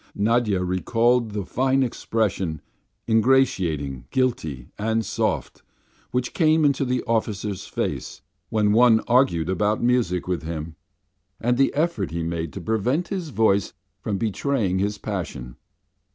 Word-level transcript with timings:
Nadya 0.17 0.63
recalled 0.67 1.29
the 1.29 1.45
fine 1.45 1.83
expression, 1.83 2.59
ingratiating, 3.07 4.05
guilty, 4.09 4.69
and 4.79 5.05
soft, 5.05 5.61
which 6.09 6.33
came 6.33 6.65
into 6.65 6.83
the 6.85 7.03
officer's 7.03 7.67
face 7.67 8.23
when 8.49 8.71
one 8.73 9.01
argued 9.01 9.47
about 9.47 9.83
music 9.83 10.27
with 10.27 10.41
him, 10.41 10.75
and 11.39 11.55
the 11.55 11.71
effort 11.75 12.09
he 12.09 12.23
made 12.23 12.51
to 12.53 12.59
prevent 12.61 13.09
his 13.09 13.29
voice 13.29 13.73
from 13.99 14.17
betraying 14.17 14.79
his 14.79 14.97
passion. 14.97 15.55